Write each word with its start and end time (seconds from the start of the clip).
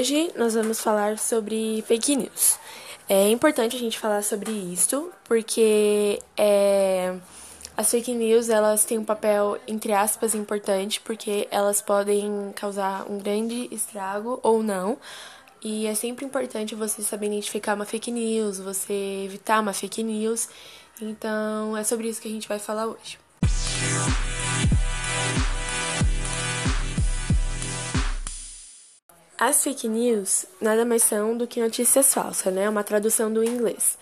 Hoje 0.00 0.32
nós 0.34 0.54
vamos 0.54 0.80
falar 0.80 1.18
sobre 1.18 1.84
fake 1.86 2.16
news. 2.16 2.58
É 3.06 3.28
importante 3.28 3.76
a 3.76 3.78
gente 3.78 3.98
falar 3.98 4.22
sobre 4.22 4.50
isso 4.50 5.10
porque 5.24 6.18
é, 6.38 7.14
as 7.76 7.90
fake 7.90 8.14
news 8.14 8.48
elas 8.48 8.82
têm 8.82 8.96
um 8.96 9.04
papel 9.04 9.58
entre 9.68 9.92
aspas 9.92 10.34
importante 10.34 11.02
porque 11.02 11.46
elas 11.50 11.82
podem 11.82 12.50
causar 12.56 13.04
um 13.10 13.18
grande 13.18 13.68
estrago 13.70 14.40
ou 14.42 14.62
não. 14.62 14.96
E 15.62 15.86
é 15.86 15.94
sempre 15.94 16.24
importante 16.24 16.74
você 16.74 17.02
saber 17.02 17.26
identificar 17.26 17.74
uma 17.74 17.84
fake 17.84 18.10
news, 18.10 18.58
você 18.58 19.24
evitar 19.26 19.60
uma 19.60 19.74
fake 19.74 20.02
news. 20.02 20.48
Então 20.98 21.76
é 21.76 21.84
sobre 21.84 22.08
isso 22.08 22.22
que 22.22 22.28
a 22.28 22.32
gente 22.32 22.48
vai 22.48 22.58
falar 22.58 22.86
hoje. 22.86 23.18
As 29.40 29.64
fake 29.64 29.88
news 29.88 30.44
nada 30.60 30.84
mais 30.84 31.02
são 31.02 31.34
do 31.34 31.46
que 31.46 31.62
notícias 31.62 32.12
falsas, 32.12 32.52
né? 32.52 32.68
Uma 32.68 32.84
tradução 32.84 33.32
do 33.32 33.42
inglês. 33.42 33.96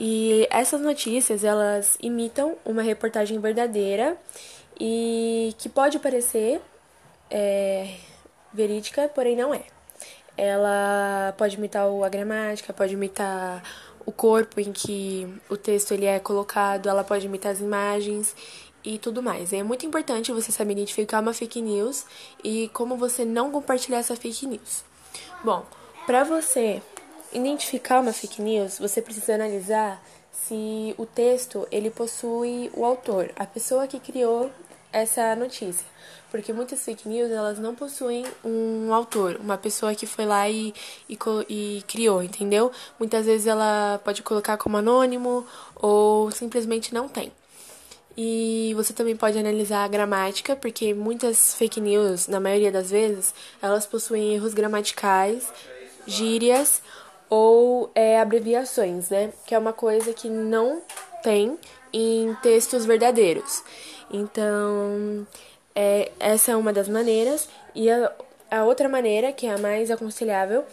E 0.00 0.48
essas 0.50 0.80
notícias, 0.80 1.44
elas 1.44 1.96
imitam 2.02 2.56
uma 2.64 2.82
reportagem 2.82 3.38
verdadeira 3.38 4.16
e 4.80 5.54
que 5.58 5.68
pode 5.68 6.00
parecer 6.00 6.60
é, 7.30 7.94
verídica, 8.52 9.08
porém 9.14 9.36
não 9.36 9.54
é. 9.54 9.62
Ela 10.36 11.34
pode 11.38 11.56
imitar 11.56 11.86
a 11.86 12.08
gramática, 12.08 12.72
pode 12.72 12.94
imitar 12.94 13.62
o 14.04 14.10
corpo 14.10 14.58
em 14.60 14.72
que 14.72 15.32
o 15.48 15.56
texto 15.56 15.92
ele 15.92 16.06
é 16.06 16.18
colocado, 16.18 16.88
ela 16.88 17.04
pode 17.04 17.26
imitar 17.26 17.52
as 17.52 17.60
imagens 17.60 18.34
e 18.84 18.98
tudo 18.98 19.22
mais. 19.22 19.52
É 19.52 19.62
muito 19.62 19.86
importante 19.86 20.32
você 20.32 20.52
saber 20.52 20.72
identificar 20.72 21.20
uma 21.20 21.34
fake 21.34 21.60
news 21.60 22.04
e 22.42 22.68
como 22.72 22.96
você 22.96 23.24
não 23.24 23.50
compartilhar 23.50 23.98
essa 23.98 24.16
fake 24.16 24.46
news. 24.46 24.84
Bom, 25.44 25.64
para 26.06 26.24
você 26.24 26.82
identificar 27.32 28.00
uma 28.00 28.12
fake 28.12 28.42
news, 28.42 28.78
você 28.78 29.00
precisa 29.00 29.34
analisar 29.34 30.02
se 30.32 30.94
o 30.98 31.06
texto 31.06 31.66
ele 31.70 31.90
possui 31.90 32.70
o 32.74 32.84
autor, 32.84 33.30
a 33.36 33.46
pessoa 33.46 33.86
que 33.86 34.00
criou 34.00 34.50
essa 34.92 35.34
notícia. 35.36 35.86
Porque 36.30 36.52
muitas 36.52 36.84
fake 36.84 37.08
news 37.08 37.30
elas 37.30 37.58
não 37.58 37.74
possuem 37.74 38.24
um 38.44 38.94
autor, 38.94 39.36
uma 39.40 39.58
pessoa 39.58 39.94
que 39.94 40.06
foi 40.06 40.24
lá 40.24 40.48
e, 40.48 40.72
e, 41.08 41.18
e 41.48 41.82
criou, 41.86 42.22
entendeu? 42.22 42.70
Muitas 42.98 43.26
vezes 43.26 43.46
ela 43.46 44.00
pode 44.04 44.22
colocar 44.22 44.56
como 44.56 44.76
anônimo 44.76 45.46
ou 45.76 46.30
simplesmente 46.30 46.94
não 46.94 47.08
tem. 47.08 47.32
E 48.16 48.72
você 48.76 48.92
também 48.92 49.16
pode 49.16 49.38
analisar 49.38 49.84
a 49.84 49.88
gramática, 49.88 50.56
porque 50.56 50.92
muitas 50.92 51.54
fake 51.54 51.80
news, 51.80 52.26
na 52.26 52.40
maioria 52.40 52.72
das 52.72 52.90
vezes, 52.90 53.34
elas 53.62 53.86
possuem 53.86 54.34
erros 54.34 54.52
gramaticais, 54.52 55.52
gírias 56.06 56.82
ou 57.28 57.90
é, 57.94 58.20
abreviações, 58.20 59.08
né? 59.08 59.32
Que 59.46 59.54
é 59.54 59.58
uma 59.58 59.72
coisa 59.72 60.12
que 60.12 60.28
não 60.28 60.82
tem 61.22 61.56
em 61.92 62.34
textos 62.42 62.84
verdadeiros. 62.84 63.62
Então, 64.10 65.26
é, 65.74 66.10
essa 66.18 66.52
é 66.52 66.56
uma 66.56 66.72
das 66.72 66.88
maneiras. 66.88 67.48
E 67.74 67.88
a, 67.88 68.12
a 68.50 68.64
outra 68.64 68.88
maneira, 68.88 69.32
que 69.32 69.46
é 69.46 69.54
a 69.54 69.58
mais 69.58 69.90
aconselhável, 69.90 70.64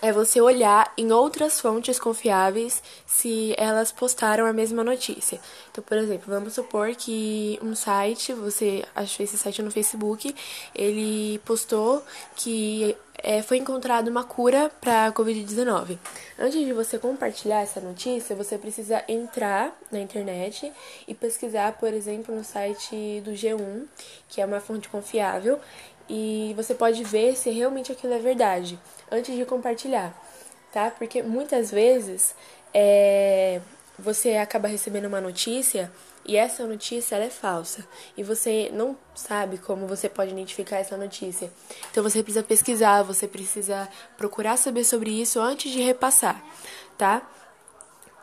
é 0.00 0.12
você 0.12 0.40
olhar 0.40 0.92
em 0.96 1.12
outras 1.12 1.60
fontes 1.60 1.98
confiáveis 1.98 2.82
se 3.06 3.54
elas 3.56 3.90
postaram 3.90 4.46
a 4.46 4.52
mesma 4.52 4.84
notícia. 4.84 5.40
Então, 5.70 5.82
por 5.82 5.96
exemplo, 5.96 6.32
vamos 6.32 6.54
supor 6.54 6.94
que 6.94 7.58
um 7.62 7.74
site, 7.74 8.32
você 8.32 8.84
achou 8.94 9.24
esse 9.24 9.36
site 9.36 9.62
no 9.62 9.70
Facebook, 9.70 10.34
ele 10.74 11.38
postou 11.44 12.02
que 12.36 12.96
é, 13.20 13.42
foi 13.42 13.56
encontrada 13.56 14.08
uma 14.08 14.22
cura 14.22 14.70
para 14.80 15.06
a 15.06 15.12
Covid-19. 15.12 15.98
Antes 16.38 16.64
de 16.64 16.72
você 16.72 16.98
compartilhar 16.98 17.62
essa 17.62 17.80
notícia, 17.80 18.36
você 18.36 18.56
precisa 18.56 19.02
entrar 19.08 19.76
na 19.90 19.98
internet 19.98 20.72
e 21.06 21.14
pesquisar, 21.14 21.72
por 21.72 21.92
exemplo, 21.92 22.34
no 22.34 22.44
site 22.44 23.20
do 23.24 23.32
G1, 23.32 23.86
que 24.28 24.40
é 24.40 24.46
uma 24.46 24.60
fonte 24.60 24.88
confiável, 24.88 25.58
e 26.08 26.54
você 26.56 26.74
pode 26.74 27.04
ver 27.04 27.36
se 27.36 27.50
realmente 27.50 27.92
aquilo 27.92 28.14
é 28.14 28.18
verdade 28.18 28.78
antes 29.10 29.36
de 29.36 29.44
compartilhar, 29.44 30.14
tá? 30.72 30.90
Porque 30.90 31.22
muitas 31.22 31.70
vezes 31.70 32.34
é, 32.72 33.60
você 33.98 34.36
acaba 34.36 34.68
recebendo 34.68 35.06
uma 35.06 35.20
notícia 35.20 35.90
e 36.24 36.36
essa 36.36 36.66
notícia 36.66 37.16
é 37.16 37.30
falsa 37.30 37.86
e 38.16 38.22
você 38.22 38.70
não 38.72 38.96
sabe 39.14 39.58
como 39.58 39.86
você 39.86 40.08
pode 40.08 40.30
identificar 40.30 40.76
essa 40.76 40.96
notícia. 40.96 41.50
Então 41.90 42.02
você 42.02 42.22
precisa 42.22 42.44
pesquisar, 42.44 43.02
você 43.02 43.26
precisa 43.26 43.88
procurar 44.16 44.56
saber 44.56 44.84
sobre 44.84 45.10
isso 45.10 45.40
antes 45.40 45.72
de 45.72 45.80
repassar, 45.80 46.44
tá? 46.96 47.28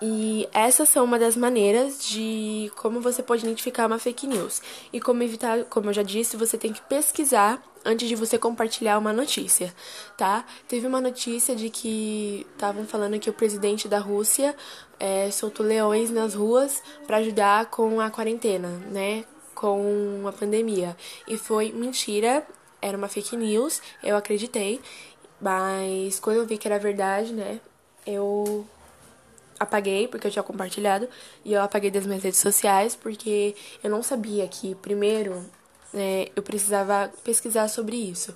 E 0.01 0.47
essas 0.53 0.89
são 0.89 1.05
uma 1.05 1.17
das 1.17 1.37
maneiras 1.37 2.05
de 2.05 2.71
como 2.75 2.99
você 2.99 3.23
pode 3.23 3.43
identificar 3.43 3.87
uma 3.87 3.97
fake 3.97 4.27
news. 4.27 4.61
E 4.91 4.99
como 4.99 5.23
evitar, 5.23 5.63
como 5.65 5.89
eu 5.89 5.93
já 5.93 6.03
disse, 6.03 6.35
você 6.35 6.57
tem 6.57 6.73
que 6.73 6.81
pesquisar 6.81 7.63
antes 7.85 8.09
de 8.09 8.15
você 8.15 8.37
compartilhar 8.37 8.97
uma 8.97 9.13
notícia, 9.13 9.73
tá? 10.17 10.43
Teve 10.67 10.87
uma 10.87 10.99
notícia 10.99 11.55
de 11.55 11.69
que 11.69 12.45
estavam 12.51 12.85
falando 12.85 13.19
que 13.19 13.29
o 13.29 13.33
presidente 13.33 13.87
da 13.87 13.99
Rússia 13.99 14.55
é, 14.99 15.29
soltou 15.31 15.65
leões 15.65 16.09
nas 16.09 16.33
ruas 16.33 16.81
para 17.05 17.17
ajudar 17.17 17.67
com 17.67 18.01
a 18.01 18.09
quarentena, 18.09 18.69
né? 18.91 19.23
Com 19.53 20.23
a 20.27 20.31
pandemia. 20.31 20.97
E 21.27 21.37
foi 21.37 21.71
mentira, 21.71 22.45
era 22.81 22.97
uma 22.97 23.07
fake 23.07 23.37
news, 23.37 23.81
eu 24.03 24.17
acreditei. 24.17 24.81
Mas 25.39 26.19
quando 26.19 26.37
eu 26.37 26.45
vi 26.45 26.57
que 26.57 26.67
era 26.67 26.79
verdade, 26.79 27.31
né? 27.33 27.61
Eu 28.05 28.67
apaguei 29.59 30.07
porque 30.07 30.27
eu 30.27 30.31
tinha 30.31 30.43
compartilhado 30.43 31.07
e 31.43 31.53
eu 31.53 31.61
apaguei 31.61 31.91
das 31.91 32.05
minhas 32.05 32.23
redes 32.23 32.39
sociais 32.39 32.95
porque 32.95 33.55
eu 33.83 33.89
não 33.89 34.03
sabia 34.03 34.47
que 34.47 34.75
primeiro 34.75 35.43
é, 35.93 36.29
eu 36.35 36.43
precisava 36.43 37.11
pesquisar 37.23 37.67
sobre 37.69 37.95
isso. 37.95 38.35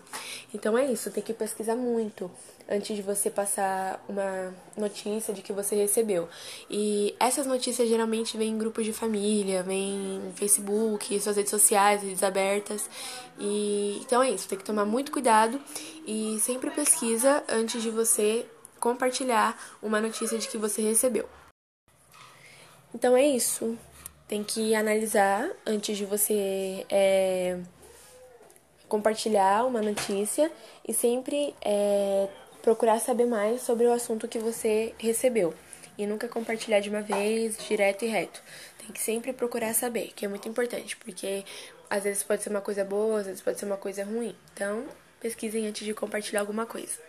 Então 0.54 0.78
é 0.78 0.90
isso, 0.92 1.12
tem 1.12 1.22
que 1.22 1.34
pesquisar 1.34 1.76
muito 1.76 2.32
antes 2.70 2.96
de 2.96 3.02
você 3.02 3.30
passar 3.30 4.04
uma 4.08 4.54
notícia 4.78 5.34
de 5.34 5.42
que 5.42 5.52
você 5.52 5.76
recebeu. 5.76 6.30
E 6.70 7.16
essas 7.20 7.46
notícias 7.46 7.90
geralmente 7.90 8.38
vêm 8.38 8.52
em 8.52 8.58
grupos 8.58 8.86
de 8.86 8.94
família, 8.94 9.64
vêm 9.64 10.22
em 10.30 10.32
Facebook, 10.36 11.20
suas 11.20 11.36
redes 11.36 11.50
sociais, 11.50 12.04
redes 12.04 12.24
abertas. 12.24 12.90
E 13.40 14.00
então 14.02 14.22
é 14.22 14.30
isso, 14.32 14.48
tem 14.48 14.58
que 14.58 14.64
tomar 14.64 14.86
muito 14.86 15.12
cuidado 15.12 15.60
e 16.08 16.38
sempre 16.40 16.70
pesquisa 16.72 17.44
antes 17.50 17.82
de 17.82 17.90
você 17.90 18.46
compartilhar 18.80 19.60
uma 19.82 20.02
notícia 20.02 20.38
de 20.38 20.48
que 20.48 20.58
você 20.58 20.82
recebeu. 20.82 21.28
Então 22.94 23.16
é 23.16 23.26
isso. 23.26 23.78
Tem 24.28 24.44
que 24.44 24.76
analisar 24.76 25.50
antes 25.66 25.98
de 25.98 26.06
você 26.06 26.86
é, 26.90 27.60
compartilhar 28.88 29.66
uma 29.66 29.82
notícia 29.82 30.52
e 30.88 30.94
sempre 30.94 31.56
é, 31.62 32.28
procurar 32.62 33.00
saber 33.00 33.26
mais 33.26 33.62
sobre 33.62 33.86
o 33.86 33.94
assunto 33.94 34.28
que 34.28 34.40
você 34.40 34.94
recebeu. 34.98 35.54
E 35.98 36.06
nunca 36.08 36.28
compartilhar 36.28 36.80
de 36.80 36.90
uma 36.90 37.02
vez, 37.02 37.58
direto 37.68 38.06
e 38.06 38.08
reto. 38.08 38.42
Tem 38.78 38.92
que 38.92 39.02
sempre 39.02 39.34
procurar 39.34 39.74
saber, 39.74 40.14
que 40.16 40.26
é 40.26 40.28
muito 40.28 40.48
importante, 40.48 40.96
porque 40.98 41.44
às 41.90 42.04
vezes 42.04 42.24
pode 42.24 42.42
ser 42.44 42.50
uma 42.50 42.62
coisa 42.62 42.86
boa, 42.86 43.20
às 43.20 43.26
vezes 43.26 43.42
pode 43.42 43.60
ser 43.60 43.66
uma 43.66 43.78
coisa 43.78 44.04
ruim. 44.04 44.36
Então, 44.54 44.86
pesquisem 45.20 45.68
antes 45.68 45.86
de 45.86 45.94
compartilhar 45.94 46.40
alguma 46.40 46.66
coisa. 46.66 47.09